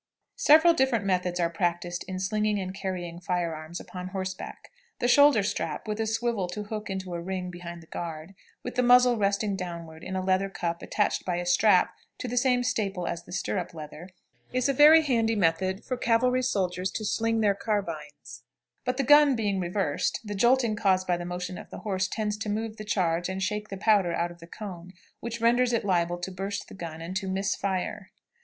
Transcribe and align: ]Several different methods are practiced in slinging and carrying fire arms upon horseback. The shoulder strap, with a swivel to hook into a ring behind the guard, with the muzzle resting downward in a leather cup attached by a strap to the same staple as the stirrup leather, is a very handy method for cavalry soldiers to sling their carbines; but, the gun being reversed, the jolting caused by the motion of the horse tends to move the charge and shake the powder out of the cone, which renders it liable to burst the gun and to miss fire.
]Several 0.49 0.73
different 0.73 1.05
methods 1.05 1.39
are 1.39 1.51
practiced 1.51 2.03
in 2.05 2.19
slinging 2.19 2.57
and 2.59 2.73
carrying 2.73 3.19
fire 3.19 3.53
arms 3.53 3.79
upon 3.79 4.07
horseback. 4.07 4.71
The 4.97 5.07
shoulder 5.07 5.43
strap, 5.43 5.87
with 5.87 5.99
a 5.99 6.07
swivel 6.07 6.47
to 6.47 6.63
hook 6.63 6.89
into 6.89 7.13
a 7.13 7.21
ring 7.21 7.51
behind 7.51 7.83
the 7.83 7.85
guard, 7.85 8.33
with 8.63 8.73
the 8.73 8.81
muzzle 8.81 9.17
resting 9.17 9.55
downward 9.55 10.03
in 10.03 10.15
a 10.15 10.23
leather 10.25 10.49
cup 10.49 10.81
attached 10.81 11.23
by 11.23 11.35
a 11.35 11.45
strap 11.45 11.93
to 12.17 12.27
the 12.27 12.35
same 12.35 12.63
staple 12.63 13.05
as 13.07 13.25
the 13.25 13.31
stirrup 13.31 13.75
leather, 13.75 14.09
is 14.51 14.67
a 14.67 14.73
very 14.73 15.03
handy 15.03 15.35
method 15.35 15.85
for 15.85 15.95
cavalry 15.97 16.41
soldiers 16.41 16.89
to 16.93 17.05
sling 17.05 17.41
their 17.41 17.53
carbines; 17.53 18.41
but, 18.83 18.97
the 18.97 19.03
gun 19.03 19.35
being 19.35 19.59
reversed, 19.59 20.19
the 20.23 20.33
jolting 20.33 20.75
caused 20.75 21.05
by 21.05 21.15
the 21.15 21.25
motion 21.25 21.59
of 21.59 21.69
the 21.69 21.81
horse 21.85 22.07
tends 22.07 22.37
to 22.37 22.49
move 22.49 22.77
the 22.77 22.83
charge 22.83 23.29
and 23.29 23.43
shake 23.43 23.69
the 23.69 23.77
powder 23.77 24.13
out 24.15 24.31
of 24.31 24.39
the 24.39 24.47
cone, 24.47 24.93
which 25.19 25.39
renders 25.39 25.71
it 25.71 25.85
liable 25.85 26.17
to 26.17 26.31
burst 26.31 26.67
the 26.69 26.73
gun 26.73 27.03
and 27.03 27.15
to 27.15 27.27
miss 27.27 27.55
fire. 27.55 28.09